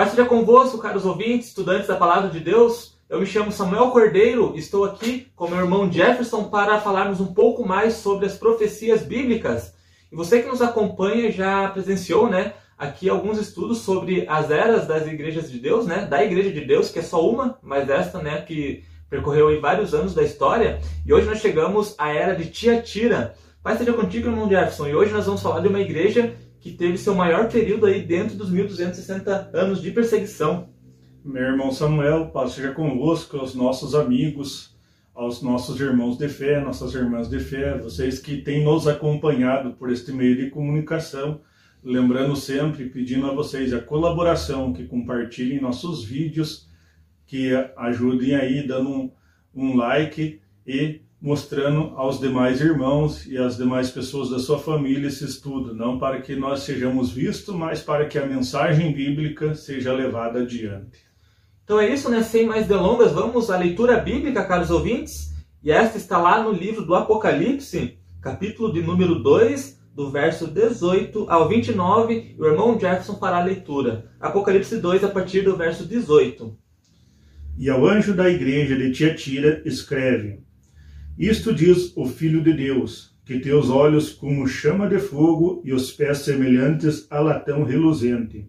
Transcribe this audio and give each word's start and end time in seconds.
Paz 0.00 0.12
seja 0.12 0.24
convosco, 0.24 0.78
caros 0.78 1.04
ouvintes, 1.04 1.48
estudantes 1.48 1.86
da 1.86 1.94
Palavra 1.94 2.30
de 2.30 2.40
Deus. 2.40 2.98
Eu 3.06 3.20
me 3.20 3.26
chamo 3.26 3.52
Samuel 3.52 3.90
Cordeiro, 3.90 4.54
estou 4.56 4.86
aqui 4.86 5.26
com 5.36 5.46
meu 5.46 5.58
irmão 5.58 5.92
Jefferson 5.92 6.44
para 6.44 6.80
falarmos 6.80 7.20
um 7.20 7.34
pouco 7.34 7.68
mais 7.68 7.96
sobre 7.96 8.24
as 8.24 8.34
profecias 8.34 9.02
bíblicas. 9.02 9.74
E 10.10 10.16
você 10.16 10.40
que 10.40 10.48
nos 10.48 10.62
acompanha 10.62 11.30
já 11.30 11.68
presenciou, 11.68 12.30
né, 12.30 12.54
aqui 12.78 13.10
alguns 13.10 13.38
estudos 13.38 13.80
sobre 13.80 14.24
as 14.26 14.50
eras 14.50 14.86
das 14.86 15.06
igrejas 15.06 15.50
de 15.50 15.58
Deus, 15.58 15.86
né, 15.86 16.06
da 16.06 16.24
Igreja 16.24 16.50
de 16.50 16.62
Deus, 16.62 16.90
que 16.90 17.00
é 17.00 17.02
só 17.02 17.28
uma, 17.28 17.58
mas 17.62 17.90
esta, 17.90 18.22
né, 18.22 18.40
que 18.40 18.82
percorreu 19.10 19.48
aí 19.48 19.58
vários 19.58 19.92
anos 19.92 20.14
da 20.14 20.22
história. 20.22 20.80
E 21.04 21.12
hoje 21.12 21.26
nós 21.26 21.40
chegamos 21.40 21.94
à 21.98 22.08
era 22.08 22.34
de 22.34 22.46
Tiatira. 22.46 23.34
Pai 23.62 23.76
seja 23.76 23.92
contigo, 23.92 24.30
irmão 24.30 24.48
Jefferson, 24.48 24.86
e 24.86 24.94
hoje 24.94 25.12
nós 25.12 25.26
vamos 25.26 25.42
falar 25.42 25.60
de 25.60 25.68
uma 25.68 25.80
igreja 25.80 26.34
que 26.60 26.70
teve 26.70 26.98
seu 26.98 27.14
maior 27.14 27.48
período 27.48 27.86
aí 27.86 28.02
dentro 28.02 28.36
dos 28.36 28.50
1260 28.50 29.50
anos 29.54 29.80
de 29.80 29.90
perseguição. 29.90 30.68
Meu 31.24 31.42
irmão 31.42 31.72
Samuel, 31.72 32.26
paz 32.26 32.52
seja 32.52 32.72
convosco, 32.72 33.38
aos 33.38 33.54
nossos 33.54 33.94
amigos, 33.94 34.76
aos 35.14 35.42
nossos 35.42 35.80
irmãos 35.80 36.18
de 36.18 36.28
fé, 36.28 36.60
nossas 36.60 36.94
irmãs 36.94 37.28
de 37.28 37.40
fé, 37.40 37.78
vocês 37.78 38.18
que 38.18 38.38
têm 38.38 38.62
nos 38.62 38.86
acompanhado 38.86 39.72
por 39.72 39.90
este 39.90 40.12
meio 40.12 40.36
de 40.36 40.50
comunicação, 40.50 41.40
lembrando 41.82 42.36
sempre, 42.36 42.90
pedindo 42.90 43.26
a 43.26 43.34
vocês 43.34 43.72
a 43.72 43.80
colaboração, 43.80 44.72
que 44.72 44.86
compartilhem 44.86 45.60
nossos 45.60 46.04
vídeos, 46.04 46.68
que 47.26 47.52
ajudem 47.76 48.34
aí 48.34 48.66
dando 48.66 48.90
um, 48.90 49.12
um 49.54 49.76
like 49.76 50.40
e 50.66 51.00
mostrando 51.20 51.92
aos 51.96 52.18
demais 52.18 52.60
irmãos 52.60 53.26
e 53.26 53.36
às 53.36 53.56
demais 53.56 53.90
pessoas 53.90 54.30
da 54.30 54.38
sua 54.38 54.58
família 54.58 55.08
esse 55.08 55.24
estudo, 55.24 55.74
não 55.74 55.98
para 55.98 56.22
que 56.22 56.34
nós 56.34 56.60
sejamos 56.60 57.10
vistos, 57.10 57.54
mas 57.54 57.82
para 57.82 58.06
que 58.06 58.18
a 58.18 58.26
mensagem 58.26 58.92
bíblica 58.92 59.54
seja 59.54 59.92
levada 59.92 60.40
adiante. 60.40 61.10
Então 61.62 61.78
é 61.78 61.92
isso, 61.92 62.10
né? 62.10 62.22
Sem 62.22 62.46
mais 62.46 62.66
delongas, 62.66 63.12
vamos 63.12 63.50
à 63.50 63.56
leitura 63.58 63.98
bíblica, 63.98 64.44
caros 64.44 64.70
ouvintes. 64.70 65.30
E 65.62 65.70
esta 65.70 65.98
está 65.98 66.16
lá 66.16 66.42
no 66.42 66.52
livro 66.52 66.84
do 66.84 66.94
Apocalipse, 66.94 67.98
capítulo 68.22 68.72
de 68.72 68.82
número 68.82 69.22
2, 69.22 69.78
do 69.94 70.10
verso 70.10 70.46
18 70.46 71.26
ao 71.28 71.46
29. 71.46 72.34
O 72.38 72.46
irmão 72.46 72.80
Jefferson 72.80 73.16
fará 73.16 73.38
a 73.38 73.44
leitura. 73.44 74.10
Apocalipse 74.18 74.78
2, 74.78 75.04
a 75.04 75.08
partir 75.08 75.42
do 75.42 75.54
verso 75.54 75.84
18. 75.86 76.56
E 77.58 77.68
ao 77.68 77.86
anjo 77.86 78.14
da 78.14 78.28
igreja 78.28 78.74
de 78.74 78.90
Tiatira 78.90 79.62
escreve: 79.66 80.40
isto 81.28 81.52
diz 81.52 81.92
o 81.96 82.06
Filho 82.06 82.42
de 82.42 82.54
Deus, 82.54 83.14
que 83.26 83.38
teus 83.38 83.68
olhos 83.68 84.08
como 84.08 84.48
chama 84.48 84.88
de 84.88 84.98
fogo 84.98 85.60
e 85.62 85.70
os 85.70 85.92
pés 85.92 86.20
semelhantes 86.20 87.06
a 87.10 87.20
latão 87.20 87.62
reluzente. 87.62 88.48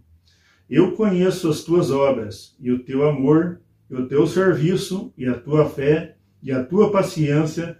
Eu 0.70 0.94
conheço 0.94 1.50
as 1.50 1.66
tuas 1.66 1.92
obras, 1.92 2.56
e 2.62 2.72
o 2.72 2.80
teu 2.80 3.06
amor, 3.06 3.60
e 3.90 3.96
o 3.96 4.08
teu 4.08 4.26
serviço, 4.26 5.14
e 5.18 5.26
a 5.26 5.34
tua 5.34 5.70
fé, 5.70 6.16
e 6.42 6.50
a 6.50 6.64
tua 6.64 6.90
paciência, 6.90 7.78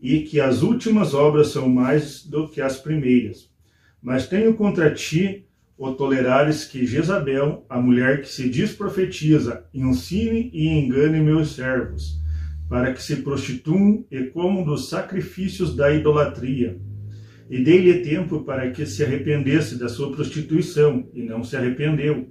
e 0.00 0.20
que 0.20 0.40
as 0.40 0.62
últimas 0.62 1.12
obras 1.12 1.48
são 1.48 1.68
mais 1.68 2.24
do 2.24 2.48
que 2.48 2.60
as 2.60 2.78
primeiras. 2.78 3.50
Mas 4.00 4.28
tenho 4.28 4.54
contra 4.54 4.94
ti 4.94 5.44
o 5.76 5.90
tolerares 5.90 6.64
que 6.64 6.86
Jezabel, 6.86 7.66
a 7.68 7.80
mulher 7.80 8.20
que 8.20 8.28
se 8.28 8.48
diz 8.48 8.70
profetiza, 8.70 9.64
ensine 9.74 10.52
e 10.54 10.68
engane 10.68 11.18
meus 11.18 11.56
servos 11.56 12.19
para 12.70 12.94
que 12.94 13.02
se 13.02 13.16
prostituam 13.16 14.06
e 14.08 14.26
comam 14.26 14.62
dos 14.62 14.88
sacrifícios 14.88 15.74
da 15.74 15.92
idolatria. 15.92 16.80
E 17.50 17.64
dei-lhe 17.64 17.98
tempo 17.98 18.44
para 18.44 18.70
que 18.70 18.86
se 18.86 19.02
arrependesse 19.02 19.76
da 19.76 19.88
sua 19.88 20.12
prostituição, 20.12 21.10
e 21.12 21.24
não 21.24 21.42
se 21.42 21.56
arrependeu. 21.56 22.28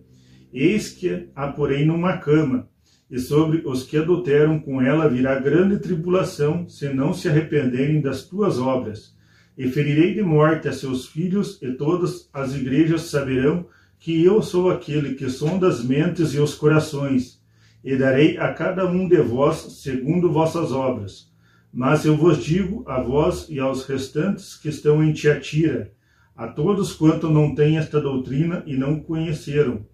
Eis 0.54 0.92
que 0.92 1.28
a 1.36 1.50
porei 1.50 1.86
numa 1.86 2.20
cama, 2.20 2.70
e 3.12 3.20
sobre 3.20 3.64
os 3.66 3.84
que 3.84 3.98
adulteram 3.98 4.60
com 4.60 4.82
ela 4.82 5.10
virá 5.10 5.38
grande 5.38 5.78
tribulação, 5.78 6.70
se 6.70 6.88
não 6.88 7.14
se 7.14 7.28
arrependerem 7.28 8.00
das 8.00 8.24
tuas 8.24 8.58
obras. 8.60 9.14
E 9.58 9.68
ferirei 9.68 10.14
de 10.14 10.22
morte 10.22 10.70
a 10.70 10.72
seus 10.72 11.06
filhos, 11.06 11.62
e 11.62 11.74
todas 11.74 12.30
as 12.32 12.56
igrejas 12.56 13.02
saberão 13.02 13.68
que 14.00 14.24
eu 14.24 14.42
sou 14.42 14.70
aquele 14.70 15.16
que 15.16 15.30
sonda 15.30 15.68
as 15.68 15.84
mentes 15.84 16.34
e 16.34 16.40
os 16.40 16.56
corações, 16.56 17.39
e 17.84 17.96
darei 17.96 18.38
a 18.38 18.54
cada 18.54 18.86
um 18.86 19.08
de 19.08 19.18
vós 19.18 19.82
segundo 19.82 20.32
vossas 20.32 20.72
obras. 20.72 21.32
Mas 21.72 22.04
eu 22.06 22.18
vos 22.18 22.44
digo 22.44 22.84
a 22.88 23.02
vós 23.02 23.48
e 23.50 23.60
aos 23.60 23.86
restantes 23.86 24.56
que 24.56 24.70
estão 24.70 25.04
em 25.04 25.14
Tiatira, 25.14 25.94
a 26.36 26.48
todos 26.48 26.94
quanto 26.94 27.30
não 27.30 27.54
têm 27.54 27.78
esta 27.78 28.02
doutrina 28.02 28.64
e 28.66 28.76
não 28.76 29.00
conheceram, 29.00 29.86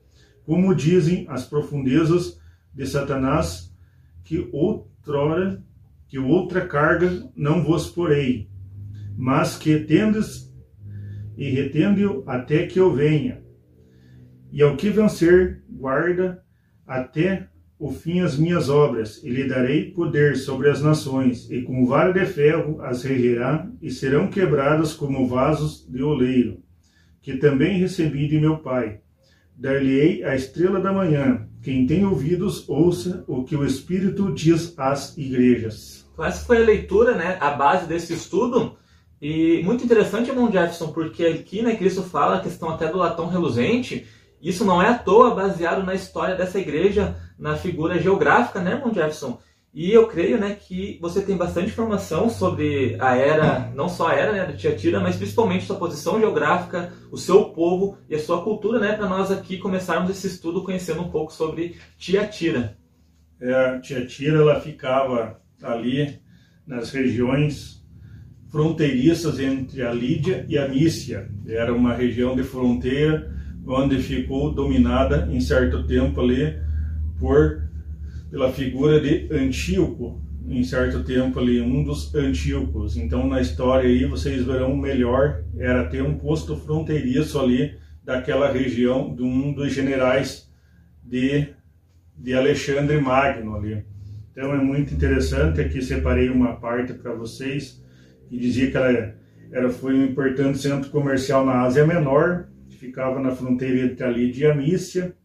como 0.45 0.73
dizem 0.73 1.25
as 1.27 1.45
profundezas 1.45 2.39
de 2.73 2.85
Satanás, 2.85 3.73
que 4.23 4.49
outrora, 4.51 5.63
que 6.07 6.17
outra 6.17 6.65
carga 6.65 7.29
não 7.35 7.63
vos 7.63 7.89
porei, 7.89 8.49
mas 9.17 9.57
que 9.57 9.79
tendes 9.79 10.53
e 11.37 11.49
retende-o 11.49 12.23
até 12.25 12.65
que 12.65 12.79
eu 12.79 12.93
venha. 12.93 13.43
E 14.51 14.61
ao 14.61 14.77
que 14.77 14.89
vencer, 14.89 15.63
guarda 15.69 16.43
até 16.87 17.49
o 17.77 17.91
fim 17.91 18.21
as 18.21 18.37
minhas 18.37 18.69
obras, 18.69 19.21
e 19.23 19.29
lhe 19.29 19.47
darei 19.47 19.91
poder 19.91 20.37
sobre 20.37 20.69
as 20.69 20.81
nações, 20.81 21.49
e 21.51 21.61
com 21.61 21.85
vara 21.85 22.13
de 22.13 22.25
ferro 22.25 22.81
as 22.81 23.03
regerá, 23.03 23.69
e 23.81 23.91
serão 23.91 24.27
quebradas 24.27 24.93
como 24.93 25.27
vasos 25.27 25.85
de 25.87 26.01
oleiro, 26.01 26.59
que 27.21 27.35
também 27.37 27.77
recebi 27.77 28.27
de 28.27 28.39
meu 28.39 28.57
Pai. 28.59 29.01
Dar-lhe-ei 29.57 30.23
a 30.23 30.35
estrela 30.35 30.79
da 30.79 30.91
manhã. 30.91 31.47
Quem 31.61 31.85
tem 31.85 32.05
ouvidos, 32.05 32.67
ouça 32.67 33.23
o 33.27 33.43
que 33.43 33.55
o 33.55 33.65
Espírito 33.65 34.31
diz 34.33 34.73
às 34.77 35.17
igrejas. 35.17 36.05
Então, 36.13 36.25
essa 36.25 36.45
foi 36.45 36.57
a 36.57 36.65
leitura, 36.65 37.15
né, 37.15 37.37
a 37.41 37.51
base 37.51 37.87
desse 37.87 38.13
estudo. 38.13 38.77
E 39.21 39.61
muito 39.63 39.83
interessante, 39.83 40.29
irmão 40.29 40.51
Jefferson, 40.51 40.91
porque 40.91 41.25
aqui, 41.25 41.61
né, 41.61 41.75
Cristo 41.75 42.03
fala 42.03 42.37
a 42.37 42.41
questão 42.41 42.69
até 42.69 42.87
do 42.87 42.97
latão 42.97 43.27
reluzente, 43.27 44.05
isso 44.49 44.63
não 44.63 44.79
é 44.81 44.89
à 44.89 44.93
toa 44.93 45.33
baseado 45.33 45.83
na 45.83 45.95
história 45.95 46.35
dessa 46.35 46.59
igreja, 46.59 47.15
na 47.37 47.55
figura 47.55 47.99
geográfica, 47.99 48.61
né, 48.61 48.73
irmão 48.73 48.93
Jefferson? 48.93 49.39
E 49.73 49.91
eu 49.91 50.07
creio, 50.07 50.37
né, 50.37 50.55
que 50.55 50.99
você 51.01 51.19
tem 51.21 51.35
bastante 51.35 51.67
informação 51.67 52.29
sobre 52.29 52.95
a 52.99 53.17
era, 53.17 53.71
não 53.75 53.89
só 53.89 54.07
a 54.07 54.13
era, 54.13 54.31
né, 54.31 54.45
de 54.45 54.57
Tiatira, 54.57 54.99
mas 55.01 55.15
principalmente 55.17 55.65
sua 55.65 55.75
posição 55.75 56.19
geográfica, 56.19 56.93
o 57.11 57.17
seu 57.17 57.45
povo 57.45 57.97
e 58.07 58.15
a 58.15 58.19
sua 58.19 58.43
cultura, 58.43 58.79
né, 58.79 58.93
para 58.93 59.09
nós 59.09 59.31
aqui 59.31 59.57
começarmos 59.57 60.09
esse 60.09 60.27
estudo 60.27 60.63
conhecendo 60.63 61.01
um 61.01 61.09
pouco 61.09 61.33
sobre 61.33 61.75
Tiatira. 61.97 62.77
É, 63.41 63.79
Tiatira, 63.79 64.37
ela 64.37 64.61
ficava 64.61 65.41
ali 65.61 66.21
nas 66.65 66.91
regiões 66.91 67.83
fronteiriças 68.49 69.39
entre 69.39 69.81
a 69.81 69.91
Lídia 69.91 70.45
e 70.47 70.57
a 70.57 70.69
Mícia. 70.69 71.29
Era 71.47 71.73
uma 71.73 71.93
região 71.93 72.33
de 72.35 72.43
fronteira 72.43 73.34
onde 73.67 73.97
ficou 73.99 74.53
dominada 74.53 75.27
em 75.31 75.39
certo 75.39 75.85
tempo 75.85 76.21
ali 76.21 76.57
por 77.19 77.63
pela 78.29 78.51
figura 78.51 78.99
de 78.99 79.29
Antíoco, 79.31 80.21
em 80.47 80.63
certo 80.63 81.03
tempo 81.03 81.39
ali 81.39 81.61
um 81.61 81.83
dos 81.83 82.13
Antíocos. 82.13 82.97
Então 82.97 83.27
na 83.27 83.41
história 83.41 83.89
aí 83.89 84.05
vocês 84.05 84.43
verão 84.43 84.75
melhor 84.75 85.43
era 85.57 85.85
ter 85.85 86.01
um 86.01 86.17
posto 86.17 86.55
fronteiriço 86.55 87.39
ali 87.39 87.75
daquela 88.03 88.51
região 88.51 89.15
de 89.15 89.23
um 89.23 89.53
dos 89.53 89.73
generais 89.73 90.51
de 91.03 91.47
de 92.17 92.33
Alexandre 92.33 92.99
Magno 92.99 93.55
ali. 93.55 93.83
Então 94.31 94.53
é 94.53 94.57
muito 94.57 94.93
interessante 94.93 95.59
aqui 95.59 95.81
separei 95.81 96.29
uma 96.29 96.55
parte 96.55 96.93
para 96.93 97.13
vocês 97.13 97.83
que 98.29 98.37
dizia 98.37 98.71
que 98.71 98.77
ela 98.77 99.15
era 99.51 99.69
foi 99.69 99.93
um 99.93 100.05
importante 100.05 100.57
centro 100.57 100.89
comercial 100.89 101.45
na 101.45 101.61
Ásia 101.61 101.85
Menor 101.85 102.47
ficava 102.85 103.19
na 103.19 103.35
fronteira 103.35 103.85
entre 103.85 104.03
a 104.03 104.09
Lídia 104.09 104.47
e 104.47 104.51
a 104.51 104.55
Mícia. 104.55 105.15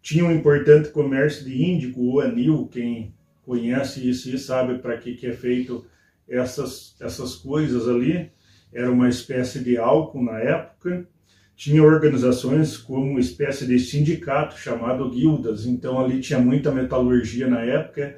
Tinha 0.00 0.24
um 0.24 0.32
importante 0.32 0.90
comércio 0.90 1.44
de 1.44 1.62
índico, 1.62 2.00
o 2.00 2.20
anil, 2.20 2.68
quem 2.70 3.14
conhece 3.42 4.08
isso 4.08 4.28
e 4.30 4.38
sabe 4.38 4.78
para 4.78 4.96
que, 4.96 5.14
que 5.14 5.26
é 5.26 5.32
feito 5.32 5.84
essas, 6.28 6.96
essas 7.00 7.34
coisas 7.34 7.88
ali. 7.88 8.30
Era 8.72 8.90
uma 8.90 9.08
espécie 9.08 9.60
de 9.60 9.76
álcool 9.76 10.22
na 10.22 10.38
época. 10.38 11.06
Tinha 11.54 11.82
organizações 11.82 12.76
como 12.76 13.10
uma 13.10 13.20
espécie 13.20 13.66
de 13.66 13.78
sindicato 13.78 14.58
chamado 14.58 15.10
guildas, 15.10 15.66
então 15.66 16.00
ali 16.00 16.20
tinha 16.20 16.38
muita 16.38 16.72
metalurgia 16.72 17.46
na 17.46 17.60
época, 17.60 18.16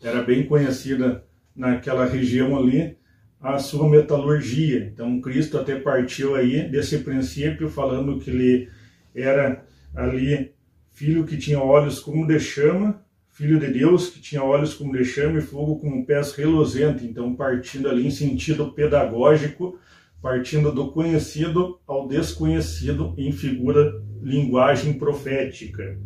era 0.00 0.22
bem 0.22 0.46
conhecida 0.46 1.24
naquela 1.56 2.04
região 2.04 2.56
ali 2.56 2.96
a 3.40 3.58
sua 3.58 3.88
metalurgia. 3.88 4.90
Então 4.92 5.20
Cristo 5.20 5.58
até 5.58 5.78
partiu 5.78 6.34
aí 6.34 6.68
desse 6.68 6.98
princípio 6.98 7.68
falando 7.68 8.18
que 8.18 8.30
ele 8.30 8.68
era 9.14 9.64
ali 9.94 10.52
filho 10.92 11.24
que 11.24 11.36
tinha 11.36 11.60
olhos 11.60 12.00
como 12.00 12.26
de 12.26 12.40
chama, 12.40 13.02
filho 13.30 13.58
de 13.58 13.68
Deus 13.68 14.08
que 14.08 14.20
tinha 14.20 14.42
olhos 14.42 14.74
como 14.74 14.92
de 14.92 15.04
chama 15.04 15.38
e 15.38 15.42
fogo 15.42 15.78
como 15.78 16.04
pés 16.06 16.32
reluzente. 16.32 17.04
Então 17.04 17.34
partindo 17.34 17.88
ali 17.88 18.06
em 18.06 18.10
sentido 18.10 18.72
pedagógico 18.72 19.78
partindo 20.26 20.72
do 20.72 20.90
conhecido 20.90 21.78
ao 21.86 22.08
desconhecido 22.08 23.14
em 23.16 23.30
figura 23.30 24.02
linguagem 24.20 24.94
profética. 24.94 25.96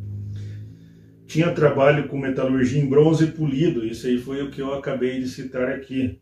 Tinha 1.27 1.55
trabalho 1.55 2.09
com 2.09 2.19
metalurgia 2.19 2.83
em 2.83 2.87
bronze 2.87 3.29
polido, 3.29 3.87
isso 3.87 4.07
aí 4.07 4.19
foi 4.19 4.43
o 4.43 4.51
que 4.51 4.61
eu 4.61 4.75
acabei 4.75 5.21
de 5.21 5.29
citar 5.29 5.71
aqui. 5.71 6.21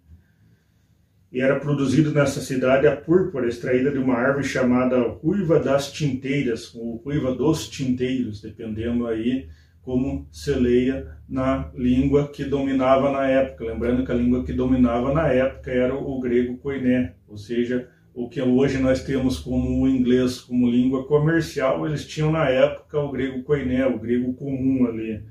E 1.30 1.40
era 1.42 1.60
produzido 1.60 2.10
nessa 2.10 2.40
cidade 2.40 2.86
a 2.86 2.96
púrpura 2.96 3.48
extraída 3.48 3.90
de 3.90 3.98
uma 3.98 4.14
árvore 4.14 4.44
chamada 4.44 4.98
ruiva 5.00 5.60
das 5.60 5.92
tinteiras, 5.92 6.74
ou 6.74 6.96
ruiva 6.96 7.34
dos 7.34 7.68
tinteiros, 7.68 8.40
dependendo 8.40 9.06
aí 9.06 9.46
como 9.82 10.26
se 10.30 10.52
leia 10.52 11.16
na 11.28 11.70
língua 11.74 12.28
que 12.28 12.44
dominava 12.44 13.10
na 13.10 13.26
época. 13.26 13.64
Lembrando 13.64 14.04
que 14.04 14.12
a 14.12 14.14
língua 14.14 14.44
que 14.44 14.52
dominava 14.52 15.12
na 15.12 15.28
época 15.28 15.70
era 15.70 15.94
o 15.94 16.20
grego 16.20 16.58
koiné, 16.58 17.14
ou 17.26 17.36
seja, 17.36 17.88
o 18.14 18.28
que 18.28 18.40
hoje 18.42 18.78
nós 18.78 19.02
temos 19.04 19.38
como 19.38 19.82
o 19.82 19.88
inglês 19.88 20.40
como 20.40 20.70
língua 20.70 21.06
comercial, 21.06 21.86
eles 21.86 22.06
tinham 22.06 22.32
na 22.32 22.48
época 22.48 22.98
o 22.98 23.12
grego 23.12 23.42
koiné, 23.42 23.86
o 23.86 23.98
grego 23.98 24.32
comum 24.34 24.86
ali. 24.86 25.22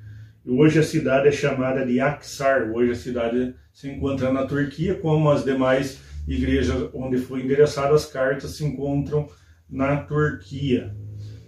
Hoje 0.50 0.80
a 0.80 0.84
cidade 0.84 1.28
é 1.28 1.32
chamada 1.32 1.86
de 1.86 2.00
Aksar, 2.00 2.72
hoje 2.72 2.92
a 2.92 2.96
cidade 2.96 3.54
se 3.74 3.90
encontra 3.90 4.32
na 4.32 4.46
Turquia, 4.46 4.96
como 4.96 5.30
as 5.30 5.44
demais 5.44 6.00
igrejas 6.26 6.90
onde 6.94 7.18
foram 7.18 7.42
endereçadas 7.42 8.06
as 8.06 8.10
cartas 8.10 8.52
se 8.52 8.64
encontram 8.64 9.28
na 9.70 9.98
Turquia. 9.98 10.96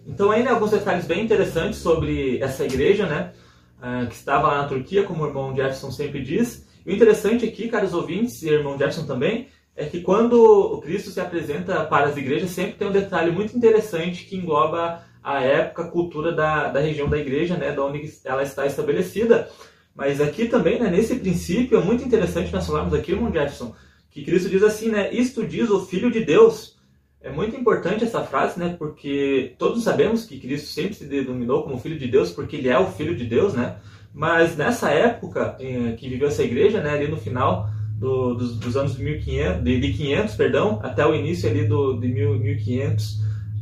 Então, 0.05 0.31
ainda 0.31 0.49
alguns 0.49 0.71
detalhes 0.71 1.05
bem 1.05 1.23
interessantes 1.23 1.79
sobre 1.79 2.39
essa 2.39 2.65
igreja, 2.65 3.05
né? 3.05 3.31
Uh, 3.77 4.05
que 4.07 4.15
estava 4.15 4.49
lá 4.49 4.63
na 4.63 4.67
Turquia, 4.67 5.03
como 5.03 5.23
o 5.23 5.27
irmão 5.27 5.55
Jefferson 5.55 5.91
sempre 5.91 6.21
diz. 6.21 6.67
E 6.85 6.91
o 6.91 6.93
interessante 6.93 7.45
aqui, 7.45 7.69
caros 7.69 7.93
ouvintes, 7.93 8.43
e 8.43 8.49
irmão 8.49 8.73
Jefferson 8.77 9.05
também, 9.05 9.47
é 9.77 9.85
que 9.85 10.01
quando 10.01 10.33
o 10.33 10.81
Cristo 10.81 11.09
se 11.09 11.21
apresenta 11.21 11.85
para 11.85 12.07
as 12.07 12.17
igrejas, 12.17 12.49
sempre 12.49 12.73
tem 12.73 12.89
um 12.89 12.91
detalhe 12.91 13.31
muito 13.31 13.55
interessante 13.55 14.25
que 14.25 14.35
engloba 14.35 15.01
a 15.23 15.41
época, 15.43 15.83
a 15.83 15.87
cultura 15.87 16.31
da, 16.31 16.69
da 16.69 16.79
região 16.79 17.09
da 17.09 17.17
igreja, 17.17 17.57
né, 17.57 17.71
de 17.71 17.79
onde 17.79 18.11
ela 18.23 18.43
está 18.43 18.65
estabelecida. 18.65 19.49
Mas 19.95 20.21
aqui 20.21 20.47
também, 20.47 20.79
né, 20.79 20.89
nesse 20.89 21.15
princípio, 21.15 21.77
é 21.77 21.83
muito 21.83 22.03
interessante 22.03 22.53
nós 22.53 22.65
falarmos 22.65 22.93
aqui, 22.93 23.11
irmão 23.11 23.31
Jefferson, 23.31 23.75
que 24.09 24.23
Cristo 24.23 24.49
diz 24.49 24.63
assim, 24.63 24.89
né, 24.89 25.13
isto 25.13 25.45
diz 25.45 25.69
o 25.69 25.85
Filho 25.85 26.09
de 26.09 26.23
Deus, 26.23 26.79
é 27.21 27.29
muito 27.29 27.55
importante 27.55 28.05
essa 28.05 28.23
frase, 28.23 28.57
né? 28.57 28.75
Porque 28.79 29.53
todos 29.57 29.83
sabemos 29.83 30.25
que 30.25 30.39
Cristo 30.39 30.69
sempre 30.69 30.93
se 30.93 31.05
denominou 31.05 31.63
como 31.63 31.79
Filho 31.79 31.99
de 31.99 32.07
Deus, 32.07 32.31
porque 32.31 32.55
ele 32.55 32.69
é 32.69 32.79
o 32.79 32.87
Filho 32.87 33.15
de 33.15 33.25
Deus, 33.25 33.53
né? 33.53 33.75
Mas 34.13 34.55
nessa 34.55 34.89
época 34.89 35.57
eh, 35.59 35.95
que 35.97 36.07
viveu 36.07 36.29
essa 36.29 36.43
igreja, 36.43 36.81
né? 36.81 36.91
Ali 36.91 37.09
no 37.09 37.17
final 37.17 37.69
do, 37.97 38.35
dos, 38.35 38.57
dos, 38.57 38.77
anos 38.77 38.97
1500, 38.97 39.63
de, 39.63 39.79
de 39.79 39.93
500, 39.93 40.35
perdão, 40.35 40.79
até 40.81 41.05
o 41.05 41.13
início 41.13 41.49
ali 41.49 41.67
do, 41.67 41.99
de 41.99 42.07
1500, 42.07 43.19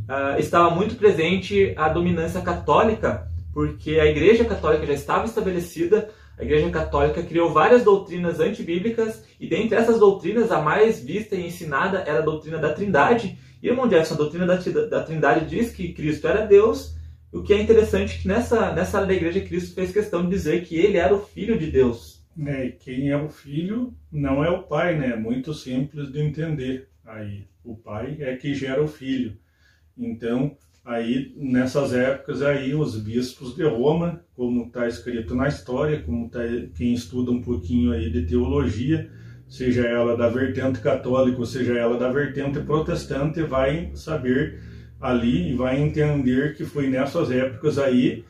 uh, 0.07 0.39
estava 0.39 0.73
muito 0.73 0.95
presente 0.95 1.73
a 1.75 1.89
dominância 1.89 2.41
católica, 2.41 3.27
porque 3.53 3.99
a 3.99 4.05
Igreja 4.05 4.45
Católica 4.45 4.85
já 4.85 4.93
estava 4.93 5.25
estabelecida, 5.25 6.09
a 6.37 6.43
Igreja 6.43 6.69
Católica 6.69 7.23
criou 7.23 7.51
várias 7.51 7.83
doutrinas 7.83 8.39
antibíblicas, 8.39 9.23
e 9.39 9.47
dentre 9.47 9.77
essas 9.77 9.99
doutrinas, 9.99 10.51
a 10.51 10.61
mais 10.61 11.03
vista 11.03 11.35
e 11.35 11.47
ensinada 11.47 11.99
era 11.99 12.19
a 12.19 12.25
doutrina 12.25 12.57
da 12.57 12.73
Trindade, 12.73 13.37
e 13.61 13.67
irmão 13.67 13.89
Jefferson, 13.89 14.13
a 14.13 14.17
doutrina 14.17 14.45
da, 14.45 14.55
da 14.85 15.03
Trindade 15.03 15.45
diz 15.45 15.71
que 15.71 15.93
Cristo 15.93 16.27
era 16.27 16.45
Deus, 16.45 16.95
o 17.31 17.41
que 17.41 17.53
é 17.53 17.61
interessante 17.61 18.21
que 18.21 18.27
nessa, 18.27 18.71
nessa 18.73 18.97
área 18.97 19.07
da 19.07 19.13
igreja 19.13 19.41
Cristo 19.41 19.75
fez 19.75 19.91
questão 19.91 20.23
de 20.23 20.29
dizer 20.29 20.63
que 20.63 20.75
ele 20.75 20.97
era 20.97 21.13
o 21.13 21.19
Filho 21.19 21.57
de 21.57 21.69
Deus. 21.69 22.23
É, 22.45 22.69
quem 22.69 23.09
é 23.09 23.17
o 23.17 23.29
Filho 23.29 23.93
não 24.11 24.45
é 24.45 24.49
o 24.49 24.63
Pai, 24.63 24.95
né? 24.97 25.11
É 25.11 25.15
muito 25.15 25.53
simples 25.53 26.11
de 26.11 26.21
entender. 26.21 26.87
Aí, 27.03 27.47
o 27.63 27.75
Pai 27.75 28.17
é 28.19 28.35
que 28.35 28.53
gera 28.53 28.81
o 28.81 28.87
Filho. 28.87 29.37
Então, 29.97 30.55
aí 30.85 31.33
nessas 31.35 31.93
épocas 31.93 32.41
aí 32.41 32.73
os 32.73 32.97
bispos 32.97 33.55
de 33.55 33.63
Roma, 33.63 34.21
como 34.35 34.65
está 34.65 34.87
escrito 34.87 35.35
na 35.35 35.47
história, 35.47 36.01
como 36.01 36.29
tá, 36.29 36.39
quem 36.75 36.93
estuda 36.93 37.31
um 37.31 37.41
pouquinho 37.41 37.91
aí 37.91 38.09
de 38.09 38.25
teologia, 38.25 39.09
seja 39.47 39.87
ela 39.87 40.15
da 40.15 40.29
vertente 40.29 40.79
católica, 40.79 41.39
ou 41.39 41.45
seja 41.45 41.73
ela 41.73 41.97
da 41.97 42.11
vertente 42.11 42.59
protestante, 42.59 43.41
vai 43.41 43.91
saber 43.95 44.61
ali 44.99 45.51
e 45.51 45.55
vai 45.55 45.79
entender 45.79 46.55
que 46.55 46.65
foi 46.65 46.89
nessas 46.89 47.31
épocas 47.31 47.77
aí 47.77 48.25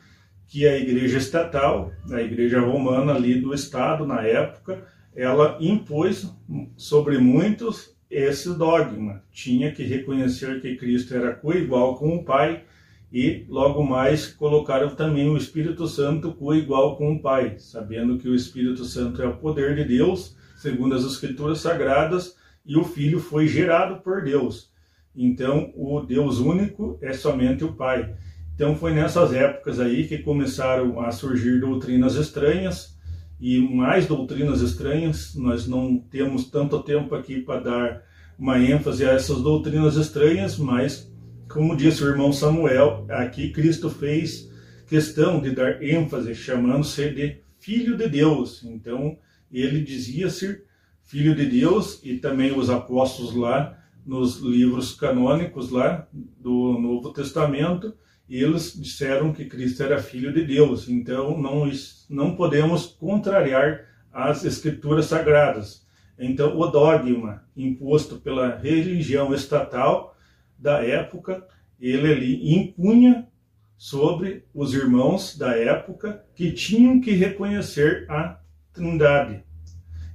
que 0.46 0.66
a 0.66 0.78
igreja 0.78 1.18
estatal, 1.18 1.92
a 2.10 2.22
igreja 2.22 2.60
romana 2.60 3.14
ali 3.14 3.40
do 3.40 3.52
estado 3.52 4.06
na 4.06 4.22
época, 4.22 4.82
ela 5.14 5.58
impôs 5.60 6.32
sobre 6.76 7.18
muitos 7.18 7.97
esse 8.10 8.56
dogma. 8.56 9.22
Tinha 9.30 9.72
que 9.72 9.82
reconhecer 9.82 10.60
que 10.60 10.76
Cristo 10.76 11.14
era 11.14 11.34
coigual 11.34 11.96
com 11.96 12.16
o 12.16 12.24
Pai 12.24 12.64
e 13.12 13.44
logo 13.48 13.82
mais 13.82 14.26
colocaram 14.26 14.90
também 14.94 15.28
o 15.28 15.36
Espírito 15.36 15.86
Santo 15.86 16.32
coigual 16.32 16.96
com 16.96 17.14
o 17.14 17.20
Pai, 17.20 17.58
sabendo 17.58 18.18
que 18.18 18.28
o 18.28 18.34
Espírito 18.34 18.84
Santo 18.84 19.22
é 19.22 19.26
o 19.26 19.36
poder 19.36 19.74
de 19.74 19.84
Deus 19.84 20.36
segundo 20.58 20.94
as 20.94 21.04
Escrituras 21.04 21.60
Sagradas, 21.60 22.36
e 22.66 22.76
o 22.76 22.84
Filho 22.84 23.20
foi 23.20 23.46
gerado 23.46 24.02
por 24.02 24.22
Deus. 24.22 24.70
Então, 25.14 25.72
o 25.74 26.00
Deus 26.00 26.38
único 26.38 26.98
é 27.00 27.12
somente 27.12 27.64
o 27.64 27.72
Pai. 27.72 28.14
Então, 28.54 28.76
foi 28.76 28.92
nessas 28.92 29.32
épocas 29.32 29.78
aí 29.78 30.06
que 30.06 30.18
começaram 30.18 31.00
a 31.00 31.12
surgir 31.12 31.60
doutrinas 31.60 32.16
estranhas 32.16 32.97
e 33.40 33.58
mais 33.58 34.06
doutrinas 34.06 34.60
estranhas. 34.60 35.34
Nós 35.34 35.66
não 35.66 35.98
temos 35.98 36.50
tanto 36.50 36.82
tempo 36.82 37.14
aqui 37.14 37.40
para 37.40 37.60
dar 37.60 38.02
uma 38.38 38.58
ênfase 38.58 39.04
a 39.04 39.12
essas 39.12 39.42
doutrinas 39.42 39.96
estranhas, 39.96 40.56
mas, 40.56 41.12
como 41.48 41.76
disse 41.76 42.04
o 42.04 42.08
irmão 42.08 42.32
Samuel, 42.32 43.04
aqui 43.08 43.50
Cristo 43.50 43.90
fez 43.90 44.48
questão 44.86 45.40
de 45.40 45.50
dar 45.50 45.82
ênfase, 45.82 46.34
chamando-se 46.34 47.10
de 47.10 47.36
Filho 47.58 47.96
de 47.96 48.08
Deus. 48.08 48.62
Então, 48.64 49.18
ele 49.52 49.82
dizia 49.82 50.30
ser 50.30 50.64
filho 51.02 51.34
de 51.34 51.46
Deus 51.46 52.00
e 52.04 52.18
também 52.18 52.56
os 52.56 52.70
apóstolos 52.70 53.34
lá 53.34 53.76
nos 54.04 54.38
livros 54.40 54.94
canônicos 54.94 55.70
lá 55.70 56.06
do 56.12 56.78
Novo 56.78 57.12
Testamento, 57.12 57.94
eles 58.28 58.78
disseram 58.78 59.32
que 59.32 59.46
Cristo 59.46 59.82
era 59.82 60.02
filho 60.02 60.32
de 60.32 60.44
Deus. 60.44 60.88
Então 60.88 61.40
não 61.40 61.70
não 62.08 62.36
podemos 62.36 62.86
contrariar 62.86 63.86
as 64.12 64.44
escrituras 64.44 65.06
sagradas. 65.06 65.86
Então 66.18 66.58
o 66.58 66.66
dogma 66.66 67.44
imposto 67.56 68.16
pela 68.16 68.56
religião 68.56 69.32
estatal 69.32 70.16
da 70.58 70.84
época, 70.84 71.46
ele 71.80 72.12
ali 72.12 72.54
impunha 72.54 73.28
sobre 73.76 74.44
os 74.52 74.74
irmãos 74.74 75.38
da 75.38 75.56
época 75.56 76.24
que 76.34 76.50
tinham 76.50 77.00
que 77.00 77.12
reconhecer 77.12 78.04
a 78.10 78.40
Trindade. 78.72 79.44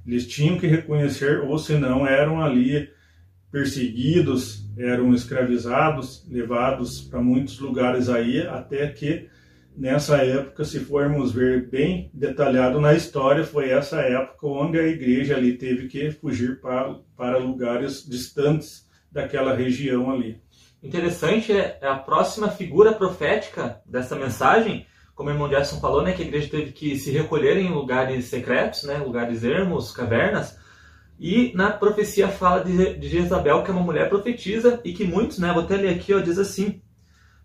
Eles 0.06 0.26
tinham 0.26 0.58
que 0.58 0.66
reconhecer, 0.66 1.40
ou 1.40 1.58
senão 1.58 2.06
eram 2.06 2.42
ali 2.42 2.90
perseguidos, 3.54 4.68
eram 4.76 5.14
escravizados, 5.14 6.26
levados 6.28 7.00
para 7.02 7.22
muitos 7.22 7.60
lugares 7.60 8.08
aí, 8.08 8.44
até 8.44 8.88
que 8.88 9.28
nessa 9.76 10.16
época, 10.16 10.64
se 10.64 10.80
formos 10.80 11.30
ver 11.30 11.70
bem 11.70 12.10
detalhado 12.12 12.80
na 12.80 12.94
história, 12.94 13.44
foi 13.44 13.70
essa 13.70 14.00
época 14.00 14.48
onde 14.48 14.76
a 14.76 14.88
igreja 14.88 15.36
ali 15.36 15.56
teve 15.56 15.86
que 15.86 16.10
fugir 16.10 16.60
para, 16.60 16.96
para 17.16 17.38
lugares 17.38 18.04
distantes 18.04 18.88
daquela 19.08 19.54
região 19.54 20.10
ali. 20.10 20.42
Interessante 20.82 21.52
é 21.52 21.78
a 21.80 21.94
próxima 21.94 22.48
figura 22.48 22.92
profética 22.92 23.80
dessa 23.86 24.16
mensagem 24.16 24.84
como 25.14 25.30
o 25.30 25.32
irmão 25.32 25.48
Jefferson 25.48 25.78
falou, 25.78 26.02
né, 26.02 26.10
que 26.10 26.24
a 26.24 26.26
igreja 26.26 26.48
teve 26.50 26.72
que 26.72 26.98
se 26.98 27.12
recolher 27.12 27.56
em 27.56 27.68
lugares 27.68 28.24
secretos, 28.24 28.82
né, 28.82 28.96
lugares 28.98 29.44
ermos, 29.44 29.92
cavernas. 29.92 30.58
E 31.18 31.52
na 31.54 31.70
profecia 31.70 32.28
fala 32.28 32.64
de, 32.64 32.94
de 32.94 33.08
Jezabel, 33.08 33.62
que 33.62 33.70
é 33.70 33.74
uma 33.74 33.82
mulher 33.82 34.08
profetisa, 34.08 34.80
e 34.84 34.92
que 34.92 35.04
muitos, 35.04 35.38
né, 35.38 35.52
vou 35.52 35.62
até 35.62 35.76
ler 35.76 35.94
aqui, 35.94 36.12
ó, 36.12 36.20
diz 36.20 36.38
assim: 36.38 36.80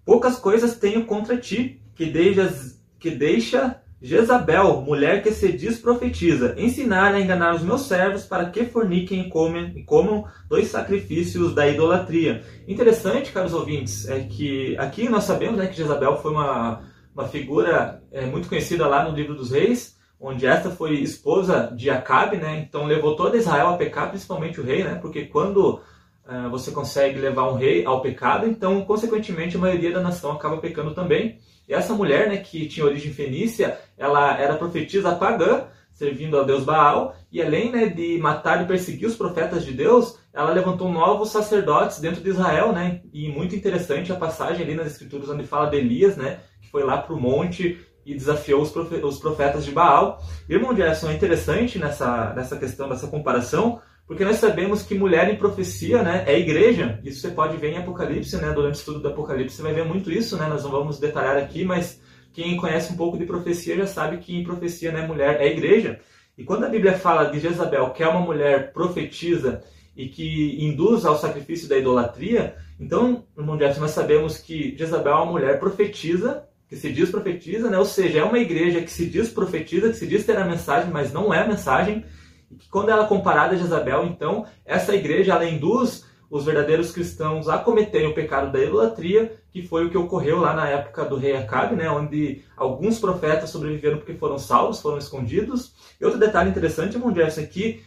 Poucas 0.06 0.38
coisas 0.38 0.78
tenho 0.78 1.06
contra 1.06 1.38
ti, 1.38 1.82
que, 1.96 2.06
deixas, 2.06 2.82
que 3.00 3.12
deixa 3.12 3.80
Jezabel, 4.02 4.82
mulher 4.82 5.22
que 5.22 5.32
se 5.32 5.52
diz 5.52 5.78
profetiza, 5.78 6.56
ensinar 6.58 7.14
a 7.14 7.20
enganar 7.20 7.56
os 7.56 7.64
meus 7.64 7.82
servos 7.82 8.24
para 8.24 8.50
que 8.50 8.66
forniquem 8.66 9.22
e 9.22 9.30
comam, 9.30 9.72
e 9.76 9.84
comam 9.84 10.26
dois 10.48 10.68
sacrifícios 10.68 11.54
da 11.54 11.68
idolatria. 11.68 12.44
Interessante, 12.68 13.32
caros 13.32 13.54
ouvintes, 13.54 14.08
é 14.08 14.22
que 14.22 14.76
aqui 14.78 15.08
nós 15.10 15.26
sabemos 15.26 15.58
né, 15.58 15.68
que 15.68 15.78
Jezabel 15.78 16.18
foi 16.18 16.32
uma 16.32 16.82
uma 17.20 17.28
figura 17.28 18.02
é, 18.12 18.26
muito 18.26 18.48
conhecida 18.48 18.88
lá 18.88 19.04
no 19.04 19.16
livro 19.16 19.36
dos 19.36 19.52
reis, 19.52 19.99
onde 20.20 20.46
esta 20.46 20.70
foi 20.70 20.96
esposa 20.96 21.72
de 21.76 21.90
Acabe, 21.90 22.38
né? 22.38 22.60
Então 22.60 22.86
levou 22.86 23.16
toda 23.16 23.38
Israel 23.38 23.70
a 23.70 23.78
pecar, 23.78 24.10
principalmente 24.10 24.60
o 24.60 24.64
rei, 24.64 24.84
né? 24.84 24.96
Porque 25.02 25.26
quando 25.26 25.82
uh, 26.26 26.50
você 26.52 26.72
consegue 26.72 27.20
levar 27.20 27.50
um 27.50 27.56
rei 27.56 27.86
ao 27.86 28.02
pecado, 28.02 28.46
então 28.46 28.84
consequentemente 28.84 29.56
a 29.56 29.60
maioria 29.60 29.94
da 29.94 30.02
nação 30.02 30.32
acaba 30.32 30.58
pecando 30.58 30.94
também. 30.94 31.40
E 31.68 31.74
essa 31.74 31.94
mulher, 31.94 32.28
né, 32.28 32.38
que 32.38 32.68
tinha 32.68 32.86
origem 32.86 33.14
fenícia, 33.14 33.80
ela 33.96 34.36
era 34.38 34.56
profetisa 34.56 35.16
pagã, 35.16 35.68
servindo 35.92 36.38
ao 36.38 36.46
deus 36.46 36.64
Baal, 36.64 37.16
e 37.32 37.42
além 37.42 37.72
né, 37.72 37.86
de 37.86 38.18
matar 38.18 38.64
e 38.64 38.66
perseguir 38.66 39.08
os 39.08 39.16
profetas 39.16 39.64
de 39.64 39.74
Deus, 39.74 40.18
ela 40.34 40.52
levantou 40.52 40.92
novos 40.92 41.30
sacerdotes 41.30 42.00
dentro 42.00 42.24
de 42.24 42.30
Israel, 42.30 42.72
né? 42.72 43.02
E 43.14 43.30
muito 43.30 43.56
interessante 43.56 44.12
a 44.12 44.16
passagem 44.16 44.64
ali 44.64 44.76
nas 44.76 44.88
escrituras 44.88 45.30
onde 45.30 45.46
fala 45.46 45.70
de 45.70 45.78
Elias, 45.78 46.16
né? 46.16 46.40
Que 46.62 46.72
foi 46.72 46.84
lá 46.84 46.98
para 46.98 47.14
o 47.14 47.20
monte 47.20 47.78
e 48.10 48.16
desafiou 48.16 48.64
os 48.64 49.20
profetas 49.20 49.64
de 49.64 49.72
Baal. 49.72 50.20
Irmão 50.50 50.76
Gerson, 50.76 51.12
é 51.12 51.14
interessante 51.14 51.78
nessa, 51.78 52.34
nessa 52.34 52.58
questão, 52.58 52.90
dessa 52.90 53.06
comparação, 53.06 53.80
porque 54.08 54.26
nós 54.26 54.38
sabemos 54.38 54.82
que 54.82 54.96
mulher 54.96 55.32
em 55.32 55.38
profecia 55.38 56.02
né, 56.02 56.24
é 56.26 56.40
igreja. 56.40 57.00
Isso 57.04 57.22
você 57.22 57.30
pode 57.30 57.56
ver 57.58 57.74
em 57.74 57.78
Apocalipse, 57.78 58.36
né? 58.38 58.52
Durante 58.52 58.74
o 58.74 58.80
estudo 58.80 59.00
do 59.00 59.10
Apocalipse 59.10 59.56
você 59.56 59.62
vai 59.62 59.74
ver 59.76 59.86
muito 59.86 60.12
isso, 60.12 60.36
né? 60.38 60.48
Nós 60.48 60.64
não 60.64 60.72
vamos 60.72 61.00
detalhar 61.00 61.38
aqui, 61.38 61.64
mas 61.64 62.02
quem 62.34 62.58
conhece 62.58 62.92
um 62.92 62.98
pouco 62.98 63.16
de 63.16 63.28
profecia 63.28 63.78
já 63.78 63.86
sabe 63.86 64.18
que 64.18 64.36
em 64.36 64.44
profecia 64.44 64.92
né, 64.92 65.06
mulher 65.06 65.40
é 65.40 65.48
igreja. 65.48 66.00
E 66.36 66.44
quando 66.44 66.64
a 66.64 66.70
Bíblia 66.70 66.94
fala 66.94 67.26
de 67.26 67.40
Jezabel, 67.40 67.92
que 67.92 68.02
é 68.02 68.08
uma 68.08 68.22
mulher 68.22 68.74
profetiza 68.74 69.62
e 69.96 70.08
que 70.08 70.58
induz 70.66 71.06
ao 71.06 71.16
sacrifício 71.16 71.70
da 71.70 71.78
idolatria, 71.78 72.56
então, 72.80 73.26
irmão 73.38 73.60
Jefferson, 73.60 73.82
nós 73.82 73.92
sabemos 73.92 74.38
que 74.40 74.76
Jezabel 74.76 75.14
é 75.14 75.16
uma 75.18 75.32
mulher 75.32 75.60
profetiza 75.60 76.49
que 76.70 76.76
se 76.76 76.94
diz 76.94 77.10
profetiza, 77.10 77.70
né? 77.70 77.80
ou 77.80 77.86
seja, 77.86 78.20
é 78.20 78.24
uma 78.24 78.38
igreja 78.38 78.82
que 78.82 78.92
se 78.92 79.08
diz 79.08 79.30
profetiza, 79.30 79.90
que 79.90 79.96
se 79.96 80.06
diz 80.06 80.24
ter 80.24 80.38
a 80.38 80.46
mensagem, 80.46 80.92
mas 80.92 81.12
não 81.12 81.34
é 81.34 81.42
a 81.42 81.48
mensagem, 81.48 82.06
e 82.52 82.56
que 82.56 82.70
quando 82.70 82.90
ela 82.90 83.06
é 83.06 83.08
comparada 83.08 83.56
a 83.56 83.58
Jezabel, 83.58 84.06
então, 84.06 84.46
essa 84.64 84.96
igreja 84.96 85.34
ela 85.34 85.46
induz 85.46 86.06
os 86.30 86.46
verdadeiros 86.46 86.92
cristãos 86.92 87.50
a 87.50 87.58
cometerem 87.58 88.08
o 88.08 88.14
pecado 88.14 88.52
da 88.52 88.64
idolatria, 88.64 89.36
que 89.52 89.64
foi 89.64 89.86
o 89.86 89.90
que 89.90 89.98
ocorreu 89.98 90.40
lá 90.40 90.54
na 90.54 90.70
época 90.70 91.04
do 91.06 91.16
rei 91.16 91.36
Acabe, 91.36 91.76
né, 91.76 91.90
onde 91.90 92.44
alguns 92.56 93.00
profetas 93.00 93.50
sobreviveram 93.50 93.98
porque 93.98 94.14
foram 94.14 94.38
salvos, 94.38 94.80
foram 94.80 95.00
escondidos. 95.00 95.74
E 96.00 96.06
outro 96.06 96.20
detalhe 96.20 96.52
interessante, 96.52 96.96
irmão 96.96 97.14
Jefferson, 97.14 97.42
aqui 97.42 97.82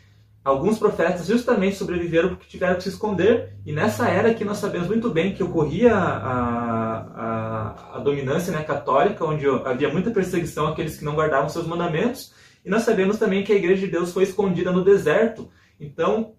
Alguns 0.44 0.76
profetas 0.76 1.26
justamente 1.26 1.76
sobreviveram 1.76 2.30
porque 2.30 2.48
tiveram 2.48 2.74
que 2.74 2.82
se 2.82 2.88
esconder, 2.88 3.54
e 3.64 3.72
nessa 3.72 4.08
era 4.08 4.34
que 4.34 4.44
nós 4.44 4.58
sabemos 4.58 4.88
muito 4.88 5.08
bem 5.08 5.32
que 5.32 5.42
ocorria 5.42 5.94
a, 5.94 6.98
a, 7.14 7.96
a 7.96 7.98
dominância 8.00 8.52
né, 8.52 8.64
católica, 8.64 9.24
onde 9.24 9.46
havia 9.64 9.88
muita 9.88 10.10
perseguição 10.10 10.66
àqueles 10.66 10.98
que 10.98 11.04
não 11.04 11.14
guardavam 11.14 11.48
seus 11.48 11.64
mandamentos, 11.64 12.34
e 12.64 12.68
nós 12.68 12.82
sabemos 12.82 13.18
também 13.18 13.44
que 13.44 13.52
a 13.52 13.56
igreja 13.56 13.86
de 13.86 13.92
Deus 13.92 14.12
foi 14.12 14.24
escondida 14.24 14.72
no 14.72 14.84
deserto. 14.84 15.48
Então, 15.78 16.34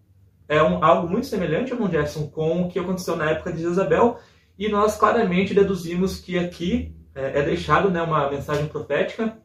é 0.50 0.62
um, 0.62 0.84
algo 0.84 1.10
muito 1.10 1.28
semelhante, 1.28 1.72
irmão 1.72 1.90
Jefferson, 1.90 2.28
com 2.28 2.64
o 2.64 2.70
que 2.70 2.80
aconteceu 2.80 3.16
na 3.16 3.32
época 3.32 3.54
de 3.54 3.62
Jezabel, 3.62 4.20
e 4.60 4.68
nós 4.68 4.98
claramente 4.98 5.54
deduzimos 5.54 6.20
que 6.20 6.38
aqui 6.38 6.94
é, 7.16 7.40
é 7.40 7.42
deixado 7.42 7.90
né, 7.90 8.02
uma 8.02 8.30
mensagem 8.30 8.68
profética 8.68 9.38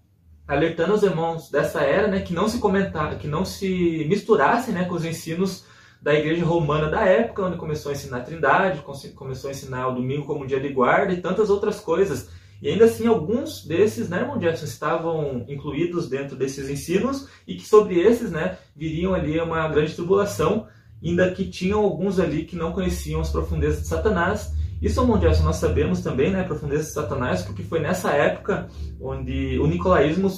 alertando 0.48 0.94
os 0.94 1.02
irmãos 1.02 1.50
dessa 1.50 1.82
era, 1.82 2.08
né, 2.08 2.20
que 2.20 2.32
não 2.32 2.48
se 2.48 2.58
comentar, 2.58 3.18
que 3.18 3.28
não 3.28 3.44
se 3.44 4.06
misturassem, 4.08 4.72
né, 4.72 4.86
com 4.86 4.94
os 4.94 5.04
ensinos 5.04 5.64
da 6.00 6.14
igreja 6.14 6.44
romana 6.44 6.88
da 6.88 7.02
época, 7.02 7.44
onde 7.44 7.58
começou 7.58 7.90
a 7.90 7.92
ensinar 7.92 8.18
a 8.18 8.22
Trindade, 8.22 8.82
começou 9.14 9.48
a 9.48 9.50
ensinar 9.50 9.88
o 9.88 9.94
domingo 9.94 10.24
como 10.24 10.46
dia 10.46 10.58
de 10.58 10.68
guarda 10.70 11.12
e 11.12 11.20
tantas 11.20 11.50
outras 11.50 11.80
coisas. 11.80 12.30
E 12.62 12.68
ainda 12.68 12.86
assim, 12.86 13.06
alguns 13.06 13.64
desses, 13.64 14.08
né, 14.08 14.20
irmão 14.20 14.40
Jefferson, 14.40 14.64
estavam 14.64 15.44
incluídos 15.48 16.08
dentro 16.08 16.34
desses 16.34 16.70
ensinos 16.70 17.28
e 17.46 17.54
que 17.54 17.68
sobre 17.68 18.00
esses, 18.00 18.30
né, 18.30 18.56
viriam 18.74 19.14
ali 19.14 19.38
uma 19.38 19.68
grande 19.68 19.94
tribulação, 19.94 20.66
ainda 21.04 21.30
que 21.30 21.48
tinham 21.48 21.80
alguns 21.80 22.18
ali 22.18 22.44
que 22.44 22.56
não 22.56 22.72
conheciam 22.72 23.20
as 23.20 23.30
profundezas 23.30 23.82
de 23.82 23.88
Satanás 23.88 24.52
isso, 24.80 25.00
irmão 25.00 25.20
Jefferson, 25.20 25.44
nós 25.44 25.56
sabemos 25.56 26.02
também, 26.02 26.30
né, 26.30 26.40
a 26.40 26.44
profundeza 26.44 26.84
de 26.84 26.92
Satanás, 26.92 27.42
porque 27.42 27.62
foi 27.62 27.80
nessa 27.80 28.12
época 28.12 28.68
onde 29.00 29.58
o 29.58 29.66
nicolaísmo 29.66 30.28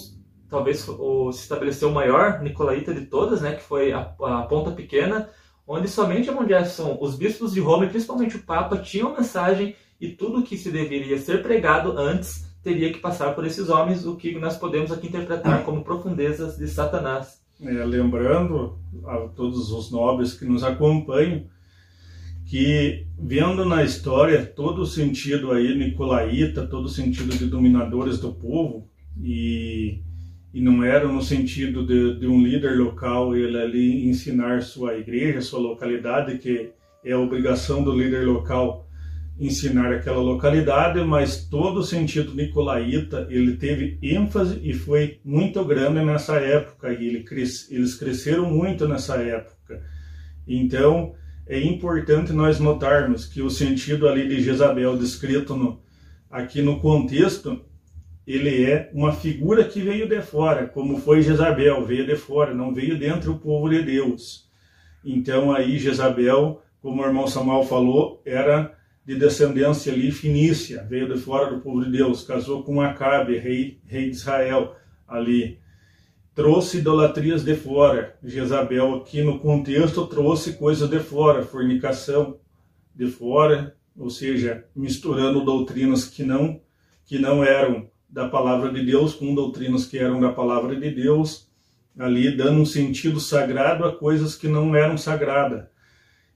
talvez 0.48 0.80
se 0.80 1.42
estabeleceu 1.42 1.88
o 1.88 1.94
maior 1.94 2.42
nicolaíta 2.42 2.92
de 2.92 3.02
todas, 3.06 3.40
né, 3.40 3.52
que 3.52 3.62
foi 3.62 3.92
a, 3.92 4.00
a 4.00 4.42
ponta 4.42 4.70
pequena, 4.70 5.28
onde 5.66 5.88
somente, 5.88 6.26
Jefferson, 6.26 6.98
os 7.00 7.16
bispos 7.16 7.52
de 7.52 7.60
Roma 7.60 7.84
e 7.84 7.88
principalmente 7.88 8.36
o 8.36 8.42
Papa 8.42 8.76
tinham 8.78 9.14
mensagem 9.14 9.76
e 10.00 10.08
tudo 10.08 10.42
que 10.42 10.56
se 10.56 10.70
deveria 10.70 11.18
ser 11.18 11.42
pregado 11.42 11.96
antes 11.96 12.50
teria 12.62 12.92
que 12.92 12.98
passar 12.98 13.34
por 13.34 13.46
esses 13.46 13.68
homens, 13.68 14.04
o 14.04 14.16
que 14.16 14.38
nós 14.38 14.56
podemos 14.56 14.90
aqui 14.90 15.06
interpretar 15.06 15.64
como 15.64 15.84
profundezas 15.84 16.56
de 16.56 16.68
Satanás. 16.68 17.40
É, 17.62 17.84
lembrando 17.84 18.78
a 19.06 19.16
todos 19.28 19.70
os 19.70 19.90
nobres 19.90 20.34
que 20.34 20.44
nos 20.44 20.62
acompanham, 20.62 21.44
que 22.50 23.06
vendo 23.16 23.64
na 23.64 23.84
história 23.84 24.44
todo 24.44 24.82
o 24.82 24.86
sentido 24.86 25.52
aí 25.52 25.72
nicolaíta, 25.78 26.66
todo 26.66 26.86
o 26.86 26.88
sentido 26.88 27.30
de 27.38 27.46
dominadores 27.46 28.18
do 28.18 28.32
povo 28.32 28.90
e, 29.22 30.00
e 30.52 30.60
não 30.60 30.82
era 30.82 31.06
no 31.06 31.22
sentido 31.22 31.86
de, 31.86 32.18
de, 32.18 32.26
um 32.26 32.42
líder 32.42 32.76
local 32.76 33.36
ele 33.36 33.56
ali 33.56 34.08
ensinar 34.08 34.62
sua 34.62 34.98
igreja, 34.98 35.40
sua 35.40 35.60
localidade, 35.60 36.38
que 36.38 36.72
é 37.04 37.12
a 37.12 37.20
obrigação 37.20 37.84
do 37.84 37.96
líder 37.96 38.26
local 38.26 38.84
ensinar 39.38 39.92
aquela 39.92 40.20
localidade, 40.20 41.00
mas 41.04 41.44
todo 41.44 41.78
o 41.78 41.84
sentido 41.84 42.34
nicolaíta 42.34 43.28
ele 43.30 43.58
teve 43.58 43.96
ênfase 44.02 44.58
e 44.64 44.74
foi 44.74 45.20
muito 45.24 45.64
grande 45.64 46.04
nessa 46.04 46.34
época 46.40 46.92
e 46.92 47.06
ele 47.06 47.24
eles 47.70 47.94
cresceram 47.94 48.50
muito 48.50 48.88
nessa 48.88 49.18
época. 49.18 49.80
Então 50.48 51.14
é 51.50 51.60
importante 51.60 52.32
nós 52.32 52.60
notarmos 52.60 53.26
que 53.26 53.42
o 53.42 53.50
sentido 53.50 54.08
ali 54.08 54.28
de 54.28 54.40
Jezabel 54.40 54.96
descrito 54.96 55.56
no, 55.56 55.82
aqui 56.30 56.62
no 56.62 56.78
contexto, 56.78 57.60
ele 58.24 58.64
é 58.64 58.88
uma 58.94 59.12
figura 59.12 59.64
que 59.64 59.80
veio 59.80 60.08
de 60.08 60.22
fora, 60.22 60.68
como 60.68 60.98
foi 60.98 61.22
Jezabel, 61.22 61.84
veio 61.84 62.06
de 62.06 62.14
fora, 62.14 62.54
não 62.54 62.72
veio 62.72 62.96
dentro 62.96 63.32
do 63.32 63.40
povo 63.40 63.68
de 63.68 63.82
Deus. 63.82 64.48
Então 65.04 65.52
aí 65.52 65.76
Jezabel, 65.76 66.62
como 66.80 67.02
o 67.02 67.04
irmão 67.04 67.26
Samuel 67.26 67.64
falou, 67.64 68.22
era 68.24 68.72
de 69.04 69.16
descendência 69.16 69.92
ali 69.92 70.12
finícia, 70.12 70.86
veio 70.88 71.12
de 71.12 71.18
fora 71.18 71.52
do 71.52 71.60
povo 71.60 71.84
de 71.84 71.90
Deus, 71.90 72.22
casou 72.22 72.62
com 72.62 72.80
Acabe, 72.80 73.36
rei, 73.38 73.80
rei 73.86 74.08
de 74.08 74.14
Israel 74.14 74.76
ali 75.08 75.58
trouxe 76.34 76.78
idolatrias 76.78 77.44
de 77.44 77.54
fora. 77.54 78.16
Jezabel 78.22 78.96
aqui 78.96 79.22
no 79.22 79.38
contexto 79.38 80.06
trouxe 80.06 80.54
coisas 80.54 80.88
de 80.88 81.00
fora, 81.00 81.42
fornicação 81.42 82.38
de 82.94 83.06
fora, 83.08 83.76
ou 83.96 84.10
seja, 84.10 84.64
misturando 84.74 85.44
doutrinas 85.44 86.04
que 86.04 86.22
não 86.22 86.60
que 87.04 87.18
não 87.18 87.42
eram 87.42 87.90
da 88.08 88.28
palavra 88.28 88.72
de 88.72 88.84
Deus 88.84 89.14
com 89.14 89.34
doutrinas 89.34 89.84
que 89.86 89.98
eram 89.98 90.20
da 90.20 90.30
palavra 90.30 90.76
de 90.76 90.90
Deus, 90.92 91.48
ali 91.98 92.36
dando 92.36 92.60
um 92.60 92.66
sentido 92.66 93.18
sagrado 93.18 93.84
a 93.84 93.96
coisas 93.96 94.36
que 94.36 94.46
não 94.46 94.76
eram 94.76 94.96
sagradas. 94.96 95.64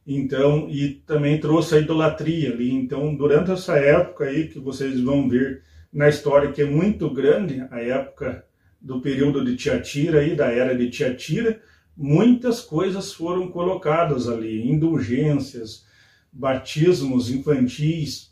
Então, 0.06 0.68
e 0.68 0.94
também 1.06 1.38
trouxe 1.38 1.76
a 1.76 1.78
idolatria 1.78 2.52
ali. 2.52 2.72
Então, 2.72 3.14
durante 3.14 3.52
essa 3.52 3.76
época 3.76 4.24
aí 4.24 4.48
que 4.48 4.58
vocês 4.58 5.00
vão 5.00 5.28
ver 5.28 5.62
na 5.92 6.08
história 6.08 6.50
que 6.50 6.62
é 6.62 6.66
muito 6.66 7.08
grande, 7.08 7.64
a 7.70 7.80
época 7.80 8.44
do 8.84 9.00
período 9.00 9.42
de 9.42 9.56
Tiatira 9.56 10.22
e 10.22 10.36
da 10.36 10.52
era 10.52 10.76
de 10.76 10.90
Tiatira, 10.90 11.58
muitas 11.96 12.60
coisas 12.60 13.14
foram 13.14 13.48
colocadas 13.48 14.28
ali, 14.28 14.70
indulgências, 14.70 15.86
batismos 16.30 17.30
infantis, 17.30 18.30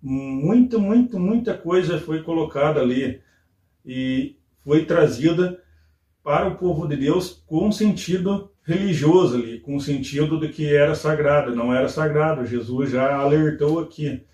muita, 0.00 0.78
muita, 0.78 1.18
muita 1.18 1.54
coisa 1.54 2.00
foi 2.00 2.22
colocada 2.22 2.80
ali 2.80 3.20
e 3.84 4.34
foi 4.64 4.86
trazida 4.86 5.60
para 6.24 6.48
o 6.48 6.56
povo 6.56 6.88
de 6.88 6.96
Deus 6.96 7.42
com 7.46 7.70
sentido 7.70 8.50
religioso 8.62 9.36
ali, 9.36 9.60
com 9.60 9.78
sentido 9.78 10.40
de 10.40 10.48
que 10.48 10.74
era 10.74 10.94
sagrado, 10.94 11.54
não 11.54 11.74
era 11.74 11.88
sagrado. 11.88 12.46
Jesus 12.46 12.90
já 12.90 13.16
alertou 13.16 13.80
aqui. 13.80 14.24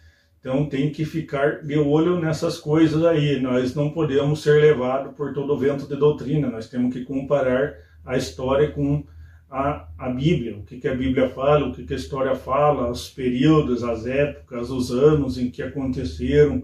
Então 0.41 0.67
tem 0.67 0.91
que 0.91 1.05
ficar 1.05 1.65
de 1.65 1.77
olho 1.77 2.21
nessas 2.21 2.59
coisas 2.59 3.05
aí. 3.05 3.41
Nós 3.41 3.75
não 3.75 3.91
podemos 3.91 4.43
ser 4.43 4.61
levados 4.61 5.15
por 5.15 5.33
todo 5.33 5.53
o 5.53 5.59
vento 5.59 5.87
de 5.87 5.97
doutrina. 5.97 6.49
Nós 6.49 6.69
temos 6.69 6.93
que 6.93 7.05
comparar 7.05 7.75
a 8.05 8.17
história 8.17 8.71
com 8.71 9.05
a, 9.51 9.89
a 9.99 10.09
Bíblia. 10.09 10.57
O 10.57 10.63
que, 10.63 10.79
que 10.79 10.89
a 10.89 10.95
Bíblia 10.95 11.29
fala, 11.29 11.67
o 11.67 11.73
que, 11.73 11.85
que 11.85 11.93
a 11.95 11.97
história 11.97 12.35
fala, 12.35 12.91
os 12.91 13.09
períodos, 13.11 13.83
as 13.83 14.07
épocas, 14.07 14.71
os 14.71 14.91
anos 14.91 15.39
em 15.39 15.51
que 15.51 15.63
aconteceram 15.63 16.63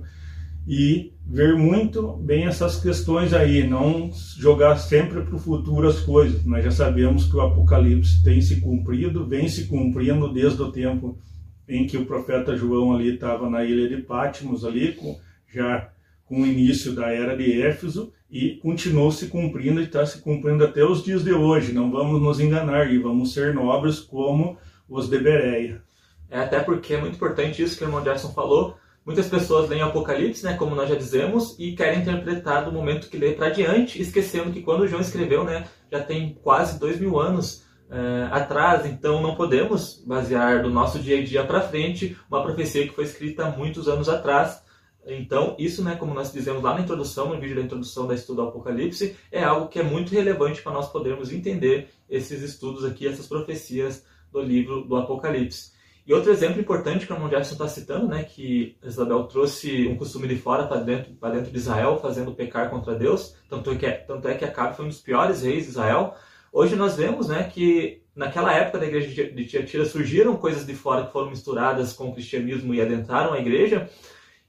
e 0.66 1.12
ver 1.26 1.57
muito 1.57 2.16
bem 2.16 2.47
essas 2.47 2.81
questões 2.81 3.35
aí, 3.35 3.66
não 3.66 4.11
jogar 4.38 4.76
sempre 4.76 5.21
para 5.23 5.35
o 5.35 5.38
futuro 5.38 5.88
as 5.88 6.00
coisas. 6.00 6.45
Nós 6.45 6.64
já 6.64 6.71
sabemos 6.71 7.25
que 7.26 7.37
o 7.37 7.40
Apocalipse 7.40 8.23
tem 8.23 8.40
se 8.40 8.61
cumprido, 8.61 9.26
vem 9.26 9.49
se 9.49 9.66
cumprindo 9.66 10.33
desde 10.33 10.62
o 10.62 10.73
tempo 10.73 11.19
em 11.68 11.87
que 11.87 11.97
o 11.97 12.06
profeta 12.06 12.56
João 12.56 12.94
ali 12.94 13.14
estava 13.14 13.49
na 13.49 13.64
ilha 13.64 13.88
de 13.88 14.02
Patmos 14.02 14.64
ali, 14.64 14.92
com, 14.92 15.18
já 15.52 15.90
com 16.26 16.42
o 16.42 16.47
início 16.47 16.92
da 16.92 17.12
era 17.12 17.37
de 17.37 17.62
Éfeso, 17.62 18.12
e 18.30 18.56
continuou 18.56 19.12
se 19.12 19.28
cumprindo 19.28 19.80
e 19.80 19.85
está 19.85 20.04
se 20.04 20.18
cumprindo 20.18 20.64
até 20.64 20.85
os 20.85 21.04
dias 21.04 21.23
de 21.23 21.33
hoje. 21.33 21.73
Não 21.73 21.90
vamos 21.90 22.21
nos 22.21 22.40
enganar 22.40 22.92
e 22.92 22.99
vamos 22.99 23.33
ser 23.33 23.54
nobres 23.54 24.00
como 24.00 24.59
os 24.88 25.09
de 25.09 25.18
Bereia. 25.18 25.83
É 26.30 26.40
até 26.40 26.61
porque 26.61 26.94
é 26.94 27.00
muito 27.00 27.14
importante 27.14 27.62
isso 27.62 27.78
que 27.78 27.85
o 27.85 27.87
irmão 27.87 28.02
Jackson 28.02 28.33
falou. 28.33 28.76
Muitas 29.06 29.28
pessoas 29.28 29.68
leem 29.68 29.83
Apocalipse, 29.83 30.44
né, 30.44 30.54
como 30.54 30.75
nós 30.75 30.88
já 30.88 30.94
dizemos, 30.94 31.54
e 31.59 31.76
querem 31.76 32.00
interpretar 32.00 32.64
do 32.64 32.73
momento 32.73 33.09
que 33.09 33.18
lê 33.18 33.33
para 33.33 33.50
diante, 33.50 34.00
esquecendo 34.00 34.50
que 34.50 34.62
quando 34.62 34.88
João 34.88 35.02
escreveu, 35.02 35.44
né, 35.44 35.66
já 35.92 36.02
tem 36.02 36.38
quase 36.42 36.80
dois 36.80 36.99
mil 36.99 37.21
anos 37.21 37.63
é, 37.90 38.28
atrás, 38.30 38.86
então 38.86 39.22
não 39.22 39.34
podemos 39.34 40.02
basear 40.06 40.62
do 40.62 40.70
nosso 40.70 40.98
dia 40.98 41.18
a 41.18 41.24
dia 41.24 41.44
para 41.44 41.60
frente 41.60 42.16
uma 42.30 42.42
profecia 42.42 42.86
que 42.86 42.94
foi 42.94 43.04
escrita 43.04 43.50
muitos 43.50 43.88
anos 43.88 44.08
atrás. 44.08 44.62
Então, 45.06 45.54
isso, 45.58 45.84
né, 45.84 45.96
como 45.96 46.14
nós 46.14 46.32
dizemos 46.32 46.62
lá 46.62 46.74
na 46.74 46.80
introdução, 46.80 47.28
no 47.28 47.38
vídeo 47.38 47.56
da 47.56 47.62
introdução 47.62 48.06
da 48.06 48.14
estudo 48.14 48.42
do 48.42 48.48
Apocalipse, 48.48 49.16
é 49.30 49.44
algo 49.44 49.68
que 49.68 49.78
é 49.78 49.82
muito 49.82 50.12
relevante 50.12 50.62
para 50.62 50.72
nós 50.72 50.88
podermos 50.88 51.30
entender 51.30 51.90
esses 52.08 52.42
estudos 52.42 52.84
aqui, 52.84 53.06
essas 53.06 53.26
profecias 53.26 54.04
do 54.32 54.40
livro 54.40 54.82
do 54.82 54.96
Apocalipse. 54.96 55.74
E 56.06 56.12
outro 56.12 56.30
exemplo 56.30 56.60
importante 56.60 57.06
que 57.06 57.12
o 57.12 57.16
Jefferson 57.16 57.52
está 57.52 57.68
citando, 57.68 58.06
né, 58.08 58.24
que 58.24 58.76
Isabel 58.82 59.24
trouxe 59.24 59.86
um 59.88 59.96
costume 59.96 60.28
de 60.28 60.36
fora 60.36 60.66
para 60.66 60.80
dentro, 60.80 61.14
para 61.14 61.34
dentro 61.34 61.50
de 61.50 61.56
Israel, 61.56 61.98
fazendo 61.98 62.34
pecar 62.34 62.68
contra 62.68 62.94
Deus, 62.94 63.36
tanto 63.48 63.70
é 63.70 63.76
que, 63.76 63.90
tanto 63.90 64.28
é 64.28 64.34
que 64.34 64.44
Acabe 64.44 64.76
foi 64.76 64.84
um 64.84 64.88
dos 64.88 65.00
piores 65.00 65.42
reis 65.42 65.64
de 65.64 65.70
Israel. 65.70 66.14
Hoje 66.56 66.76
nós 66.76 66.94
vemos 66.94 67.26
né, 67.26 67.50
que 67.52 68.04
naquela 68.14 68.54
época 68.54 68.78
da 68.78 68.87
igreja 68.87 69.28
de 69.28 69.44
Tiatira 69.44 69.84
surgiram 69.84 70.37
coisas 70.37 70.64
de 70.64 70.73
fora 70.73 71.04
que 71.04 71.11
foram 71.11 71.30
misturadas 71.30 71.92
com 71.92 72.11
o 72.11 72.14
cristianismo 72.14 72.73
e 72.73 72.80
adentraram 72.80 73.32
a 73.32 73.40
igreja, 73.40 73.90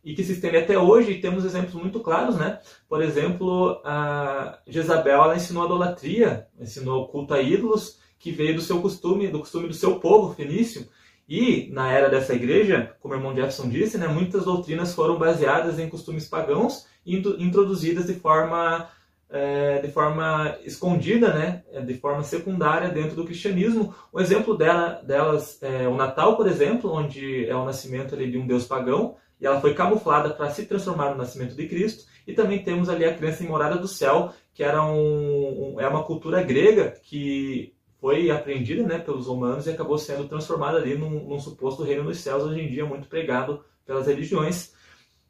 e 0.04 0.14
que 0.14 0.24
se 0.24 0.34
estende 0.34 0.58
até 0.58 0.78
hoje, 0.78 1.14
e 1.14 1.20
temos 1.20 1.44
exemplos 1.44 1.74
muito 1.74 2.00
claros, 2.02 2.38
né? 2.38 2.60
Por 2.88 3.02
exemplo, 3.02 3.82
a 3.84 4.60
Jezabel 4.68 5.24
ela 5.24 5.36
ensinou 5.36 5.64
a 5.64 5.66
idolatria, 5.66 6.46
ensinou 6.60 7.08
culto 7.08 7.34
a 7.34 7.42
ídolos, 7.42 8.00
que 8.20 8.30
veio 8.30 8.54
do 8.54 8.62
seu 8.62 8.80
costume, 8.84 9.30
do 9.30 9.40
costume 9.40 9.68
do 9.68 9.74
seu 9.74 10.00
povo 10.00 10.36
fenício, 10.36 10.88
e 11.28 11.72
na 11.72 11.92
era 11.92 12.08
dessa 12.08 12.36
igreja, 12.36 12.96
como 13.00 13.16
o 13.16 13.18
irmão 13.18 13.34
Jefferson 13.34 13.68
disse, 13.68 13.98
né, 13.98 14.08
muitas 14.08 14.46
doutrinas 14.46 14.94
foram 14.94 15.18
baseadas 15.18 15.80
em 15.80 15.90
costumes 15.90 16.28
pagãos 16.28 16.86
e 17.04 17.16
introduzidas 17.16 18.06
de 18.06 18.14
forma, 18.14 18.88
é, 19.30 19.80
de 19.80 19.92
forma 19.92 20.58
escondida, 20.64 21.34
né, 21.34 21.64
de 21.86 21.96
forma 21.96 22.24
secundária 22.24 22.90
dentro 22.90 23.16
do 23.16 23.26
cristianismo. 23.26 23.94
O 24.12 24.20
exemplo 24.20 24.58
dela, 24.58 25.02
delas 25.04 25.62
é 25.62 25.88
o 25.88 25.96
Natal, 25.96 26.38
por 26.38 26.48
exemplo, 26.48 26.92
onde 26.92 27.48
é 27.48 27.56
o 27.56 27.66
nascimento 27.66 28.16
ali, 28.16 28.30
de 28.30 28.38
um 28.38 28.48
deus 28.48 28.66
pagão, 28.66 29.16
e 29.40 29.46
ela 29.46 29.60
foi 29.60 29.74
camuflada 29.74 30.30
para 30.30 30.50
se 30.50 30.66
transformar 30.66 31.12
no 31.12 31.18
nascimento 31.18 31.56
de 31.56 31.68
Cristo. 31.68 32.06
E 32.28 32.34
também 32.34 32.64
temos 32.64 32.90
ali 32.90 33.06
a 33.06 33.16
crença 33.16 33.44
em 33.44 33.48
morada 33.48 33.78
do 33.78 33.88
céu, 33.88 34.34
que 34.54 34.64
era 34.64 34.84
um, 34.84 35.76
um, 35.76 35.82
é 35.82 35.88
uma 35.88 36.04
cultura 36.04 36.42
grega 36.42 36.94
que 37.04 37.76
foi 38.00 38.30
apreendida 38.32 38.84
né, 38.84 39.00
pelos 39.00 39.28
romanos 39.28 39.68
e 39.68 39.72
acabou 39.72 39.98
sendo 39.98 40.28
transformada 40.28 40.78
ali 40.78 40.98
num, 40.98 41.28
num, 41.28 41.40
suposto 41.40 41.84
reino 41.84 42.04
dos 42.04 42.20
céus, 42.20 42.44
hoje 42.44 42.62
em 42.62 42.70
dia 42.70 42.86
muito 42.86 43.08
pregado 43.08 43.64
pelas 43.86 44.08
religiões. 44.08 44.74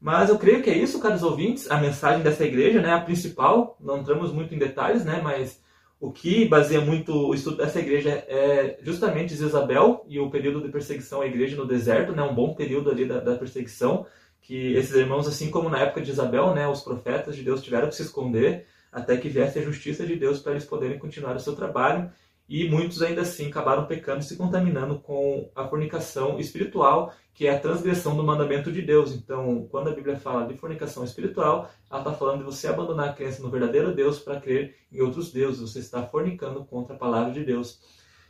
Mas 0.06 0.30
eu 0.30 0.38
creio 0.38 0.62
que 0.62 0.70
é 0.70 0.78
isso, 0.78 1.00
caros 1.00 1.24
ouvintes, 1.24 1.72
a 1.72 1.80
mensagem 1.80 2.22
dessa 2.22 2.46
igreja, 2.46 2.80
né, 2.80 2.94
a 2.94 3.02
principal, 3.02 3.76
não 3.80 3.98
entramos 3.98 4.32
muito 4.32 4.54
em 4.54 4.60
detalhes, 4.60 5.04
né, 5.04 5.20
mas 5.20 5.60
o 6.00 6.12
que 6.12 6.48
baseia 6.48 6.80
muito 6.80 7.12
o 7.12 7.34
estudo 7.34 7.58
dessa 7.58 7.80
igreja 7.80 8.12
é 8.28 8.78
justamente 8.84 9.34
Isabel 9.34 10.06
e 10.08 10.20
o 10.20 10.30
período 10.30 10.62
de 10.62 10.70
perseguição 10.70 11.22
à 11.22 11.26
igreja 11.26 11.58
no 11.58 11.66
deserto, 11.66 12.12
né, 12.12 12.22
um 12.22 12.36
bom 12.36 12.54
período 12.54 12.92
ali 12.92 13.04
da, 13.04 13.20
da 13.20 13.36
perseguição, 13.36 14.06
que 14.44 14.76
esses 14.76 14.94
irmãos, 14.94 15.28
assim 15.28 15.50
como 15.50 15.72
na 15.72 15.80
época 15.80 16.02
de 16.02 16.12
Isabel, 16.12 16.54
né, 16.54 16.68
os 16.68 16.82
profetas 16.82 17.36
de 17.36 17.42
Deus 17.42 17.64
tiveram 17.64 17.90
que 17.90 17.96
se 17.96 18.04
esconder 18.04 18.68
até 18.92 19.18
que 19.18 19.28
viesse 19.28 19.58
a 19.58 19.64
justiça 19.64 20.06
de 20.06 20.16
Deus 20.16 20.40
para 20.40 20.52
eles 20.52 20.66
poderem 20.66 21.00
continuar 21.00 21.36
o 21.36 21.40
seu 21.40 21.56
trabalho 21.56 22.12
e 22.48 22.70
muitos 22.70 23.02
ainda 23.02 23.22
assim 23.22 23.48
acabaram 23.48 23.86
pecando 23.86 24.20
e 24.20 24.24
se 24.24 24.38
contaminando 24.38 25.00
com 25.00 25.50
a 25.56 25.68
fornicação 25.68 26.40
espiritual, 26.40 27.12
que 27.34 27.48
é 27.48 27.56
a 27.56 27.60
transgressão 27.60 28.16
do 28.16 28.24
mandamento 28.24 28.72
de 28.72 28.82
Deus. 28.82 29.14
Então, 29.14 29.68
quando 29.70 29.90
a 29.90 29.94
Bíblia 29.94 30.18
fala 30.18 30.48
de 30.48 30.56
fornicação 30.56 31.04
espiritual, 31.04 31.70
ela 31.90 32.00
está 32.00 32.14
falando 32.14 32.40
de 32.40 32.44
você 32.44 32.68
abandonar 32.68 33.10
a 33.10 33.14
crença 33.14 33.42
no 33.42 33.50
verdadeiro 33.50 33.94
Deus 33.94 34.20
para 34.20 34.40
crer 34.40 34.76
em 34.92 35.02
outros 35.02 35.32
deuses. 35.32 35.62
Você 35.62 35.80
está 35.80 36.04
fornicando 36.04 36.64
contra 36.66 36.96
a 36.96 37.00
palavra 37.00 37.34
de 37.34 37.44
Deus. 37.44 37.80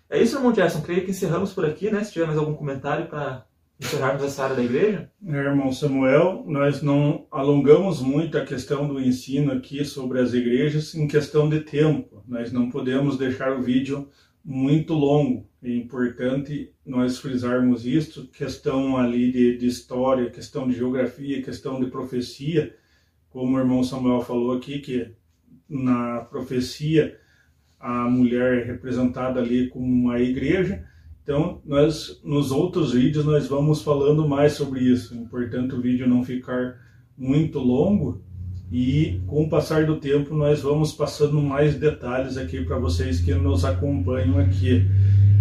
É 0.09 0.21
isso, 0.21 0.37
irmão 0.37 0.51
Jackson. 0.51 0.81
Creio 0.81 1.03
que 1.03 1.11
encerramos 1.11 1.53
por 1.53 1.65
aqui, 1.65 1.91
né? 1.91 2.03
Se 2.03 2.13
tiver 2.13 2.25
mais 2.25 2.37
algum 2.37 2.55
comentário 2.55 3.07
para 3.07 3.45
encerrarmos 3.79 4.23
essa 4.23 4.43
área 4.43 4.55
da 4.55 4.63
igreja? 4.63 5.11
É, 5.25 5.35
irmão 5.35 5.71
Samuel, 5.71 6.43
nós 6.47 6.81
não 6.81 7.27
alongamos 7.31 8.01
muito 8.01 8.37
a 8.37 8.45
questão 8.45 8.87
do 8.87 8.99
ensino 8.99 9.51
aqui 9.51 9.83
sobre 9.83 10.19
as 10.19 10.33
igrejas 10.33 10.95
em 10.95 11.07
questão 11.07 11.49
de 11.49 11.61
tempo. 11.61 12.23
Nós 12.27 12.51
não 12.51 12.69
podemos 12.69 13.17
deixar 13.17 13.51
o 13.57 13.61
vídeo 13.61 14.09
muito 14.43 14.93
longo. 14.93 15.49
É 15.63 15.71
importante 15.71 16.71
nós 16.85 17.17
frisarmos 17.17 17.85
isso, 17.85 18.27
questão 18.27 18.95
ali 18.95 19.31
de, 19.31 19.57
de 19.57 19.67
história, 19.67 20.29
questão 20.29 20.67
de 20.67 20.75
geografia, 20.75 21.41
questão 21.41 21.79
de 21.79 21.89
profecia, 21.89 22.75
como 23.29 23.57
o 23.57 23.59
irmão 23.59 23.83
Samuel 23.83 24.21
falou 24.21 24.55
aqui, 24.55 24.79
que 24.79 25.11
na 25.67 26.19
profecia 26.19 27.19
a 27.79 28.07
mulher 28.07 28.61
é 28.61 28.63
representada 28.63 29.39
ali 29.39 29.67
como 29.67 29.85
uma 29.85 30.19
igreja, 30.19 30.85
então, 31.25 31.59
nós 31.65 32.21
nos 32.23 32.51
outros 32.51 32.93
vídeos 32.93 33.25
nós 33.25 33.47
vamos 33.47 33.81
falando 33.81 34.29
mais 34.29 34.53
sobre 34.53 34.81
isso. 34.81 35.15
É 35.15 35.17
importante 35.17 35.73
o 35.73 35.81
vídeo 35.81 36.07
não 36.07 36.23
ficar 36.23 36.75
muito 37.17 37.57
longo 37.57 38.21
e 38.71 39.19
com 39.25 39.43
o 39.43 39.49
passar 39.49 39.87
do 39.87 39.95
tempo 39.95 40.35
nós 40.35 40.61
vamos 40.61 40.93
passando 40.93 41.41
mais 41.41 41.73
detalhes 41.79 42.37
aqui 42.37 42.63
para 42.63 42.77
vocês 42.77 43.21
que 43.21 43.33
nos 43.33 43.65
acompanham 43.65 44.37
aqui 44.37 44.85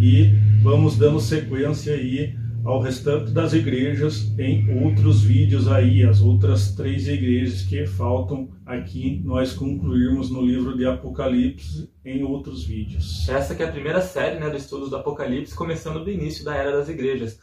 e 0.00 0.30
vamos 0.62 0.96
dando 0.96 1.20
sequência 1.20 1.92
aí 1.92 2.34
ao 2.64 2.80
restante 2.80 3.30
das 3.30 3.52
igrejas 3.52 4.32
em 4.38 4.82
outros 4.82 5.22
vídeos 5.22 5.68
aí, 5.68 6.02
as 6.02 6.22
outras 6.22 6.74
três 6.74 7.06
igrejas 7.06 7.62
que 7.62 7.86
faltam 7.86 8.48
aqui 8.64 9.20
nós 9.22 9.52
concluirmos 9.52 10.30
no 10.30 10.40
livro 10.40 10.74
de 10.76 10.86
Apocalipse 10.86 11.90
em 12.02 12.24
outros 12.24 12.64
vídeos. 12.64 13.28
Essa 13.28 13.54
que 13.54 13.62
é 13.62 13.68
a 13.68 13.72
primeira 13.72 14.00
série 14.00 14.40
né, 14.40 14.48
do 14.48 14.56
estudos 14.56 14.88
do 14.88 14.96
Apocalipse, 14.96 15.54
começando 15.54 16.02
do 16.02 16.10
início 16.10 16.42
da 16.42 16.54
Era 16.56 16.72
das 16.72 16.88
Igrejas. 16.88 17.38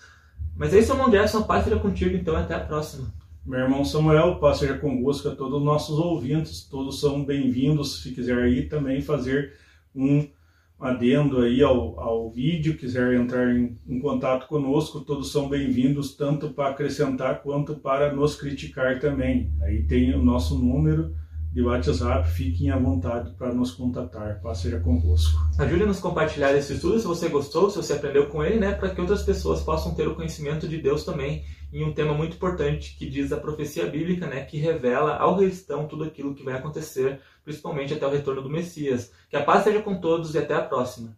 Mas 0.58 0.74
é 0.74 0.80
isso, 0.80 0.92
irmão 0.92 1.12
Jefferson, 1.12 1.44
paz 1.44 1.66
seja 1.66 1.80
contigo, 1.80 2.16
então 2.16 2.36
até 2.36 2.56
a 2.56 2.60
próxima. 2.60 3.14
Meu 3.46 3.60
irmão 3.60 3.86
Samuel, 3.86 4.40
paz 4.40 4.58
seja 4.58 4.78
convosco 4.78 5.28
a 5.30 5.36
todos 5.36 5.60
os 5.60 5.64
nossos 5.64 6.00
ouvintes, 6.00 6.64
todos 6.64 7.00
são 7.00 7.24
bem-vindos, 7.24 8.02
se 8.02 8.12
quiser 8.12 8.38
aí 8.40 8.68
também 8.68 9.02
fazer 9.02 9.54
um 9.96 10.28
adendo 10.82 11.42
aí 11.42 11.62
ao, 11.62 12.00
ao 12.00 12.30
vídeo, 12.32 12.76
quiser 12.76 13.14
entrar 13.14 13.56
em, 13.56 13.78
em 13.88 14.00
contato 14.00 14.48
conosco, 14.48 15.02
todos 15.02 15.32
são 15.32 15.48
bem-vindos, 15.48 16.16
tanto 16.16 16.50
para 16.50 16.70
acrescentar 16.70 17.44
quanto 17.44 17.76
para 17.76 18.12
nos 18.12 18.36
criticar 18.36 19.00
também. 19.00 19.52
Aí 19.62 19.84
tem 19.84 20.14
o 20.16 20.24
nosso 20.24 20.58
número 20.58 21.14
de 21.52 21.62
WhatsApp, 21.62 22.30
fiquem 22.30 22.72
à 22.72 22.78
vontade 22.78 23.32
para 23.32 23.54
nos 23.54 23.72
contatar, 23.72 24.40
paz 24.42 24.60
seja 24.60 24.80
convosco. 24.80 25.38
Ajude-nos 25.60 26.00
a 26.00 26.02
compartilhar 26.02 26.56
esse 26.56 26.74
estudo 26.74 27.00
se 27.00 27.06
você 27.06 27.28
gostou, 27.28 27.70
se 27.70 27.78
você 27.78 27.94
aprendeu 27.94 28.28
com 28.28 28.42
ele, 28.42 28.58
né, 28.58 28.72
para 28.72 28.90
que 28.90 29.02
outras 29.02 29.24
pessoas 29.24 29.62
possam 29.62 29.94
ter 29.94 30.08
o 30.08 30.16
conhecimento 30.16 30.68
de 30.68 30.78
Deus 30.78 31.04
também 31.04 31.44
em 31.74 31.84
um 31.84 31.94
tema 31.94 32.14
muito 32.14 32.36
importante 32.36 32.96
que 32.98 33.10
diz 33.10 33.32
a 33.32 33.38
profecia 33.38 33.86
bíblica, 33.86 34.28
né, 34.28 34.46
que 34.46 34.58
revela 34.58 35.18
ao 35.18 35.38
cristão 35.38 35.88
tudo 35.88 36.06
aquilo 36.06 36.34
que 36.34 36.44
vai 36.44 36.56
acontecer, 36.56 37.20
principalmente 37.44 37.94
até 37.94 38.06
o 38.06 38.12
retorno 38.12 38.42
do 38.42 38.50
Messias. 38.50 39.12
Que 39.30 39.36
a 39.36 39.44
paz 39.44 39.64
seja 39.64 39.82
com 39.82 40.00
todos 40.00 40.34
e 40.34 40.38
até 40.38 40.54
a 40.54 40.62
próxima. 40.62 41.16